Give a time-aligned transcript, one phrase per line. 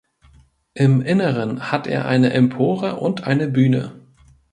[0.73, 3.99] Im Inneren hat er eine Empore und eine Bühne.